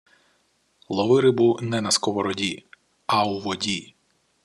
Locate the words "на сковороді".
1.81-2.65